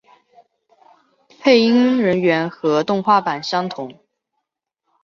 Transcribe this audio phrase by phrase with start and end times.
[1.39, 3.99] 配音人员和动画版相同。